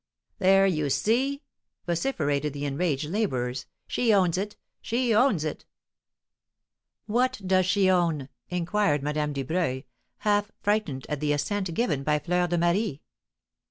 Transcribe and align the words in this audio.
"There 0.39 0.65
you 0.65 0.89
see!" 0.89 1.43
vociferated 1.85 2.53
the 2.53 2.65
enraged 2.65 3.05
labourers. 3.05 3.67
"She 3.85 4.11
owns 4.11 4.35
it! 4.35 4.55
she 4.81 5.13
owns 5.13 5.45
it!" 5.45 5.63
"What 7.05 7.39
does 7.45 7.67
she 7.67 7.87
own?" 7.87 8.27
inquired 8.49 9.03
Madame 9.03 9.31
Dubreuil, 9.31 9.83
half 10.17 10.51
frightened 10.63 11.05
at 11.07 11.19
the 11.19 11.33
assent 11.33 11.71
given 11.75 12.01
by 12.01 12.17
Fleur 12.17 12.47
de 12.47 12.57
Marie. 12.57 13.01